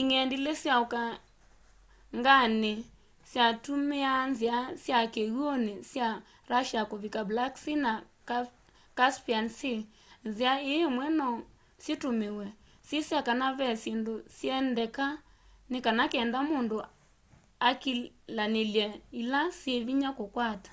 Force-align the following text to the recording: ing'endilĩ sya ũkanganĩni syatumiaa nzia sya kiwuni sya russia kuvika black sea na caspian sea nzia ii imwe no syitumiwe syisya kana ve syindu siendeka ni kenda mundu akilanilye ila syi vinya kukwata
ing'endilĩ 0.00 0.52
sya 0.62 0.72
ũkanganĩni 0.84 2.72
syatumiaa 3.30 4.22
nzia 4.30 4.56
sya 4.84 4.98
kiwuni 5.14 5.72
sya 5.90 6.06
russia 6.52 6.82
kuvika 6.90 7.20
black 7.30 7.54
sea 7.64 7.76
na 7.84 7.92
caspian 8.98 9.46
sea 9.58 9.80
nzia 10.28 10.52
ii 10.70 10.82
imwe 10.88 11.06
no 11.18 11.28
syitumiwe 11.82 12.46
syisya 12.86 13.18
kana 13.26 13.46
ve 13.58 13.66
syindu 13.82 14.14
siendeka 14.36 15.06
ni 15.70 15.78
kenda 16.14 16.40
mundu 16.48 16.76
akilanilye 17.68 18.86
ila 19.20 19.40
syi 19.60 19.74
vinya 19.86 20.10
kukwata 20.18 20.70